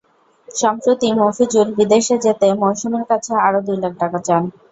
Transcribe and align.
সম্প্রতি 0.49 1.07
মফিজুল 1.19 1.67
বিদেশে 1.77 2.15
যেতে 2.25 2.47
মৌসুমীর 2.61 3.05
কাছে 3.11 3.31
আরও 3.47 3.59
দুই 3.67 3.77
লাখ 3.83 3.93
টাকা 4.01 4.19
চান। 4.27 4.43